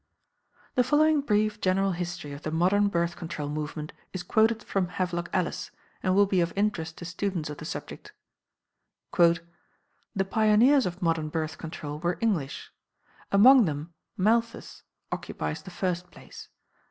[0.73, 5.29] '"The following brief general history of the modern Birth Control movement is quoted from Havelock
[5.31, 5.69] Ellis,
[6.01, 8.11] and will be of interest to students of the subject:
[9.19, 12.71] "The pioneers of modern Birth Control were English.
[13.31, 16.49] Among them Malthus occupies the first place.